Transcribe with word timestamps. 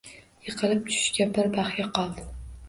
Yiqilib 0.45 0.81
tushishiga 0.87 1.27
bir 1.37 1.51
bahya 1.59 1.87
qoldi. 1.99 2.27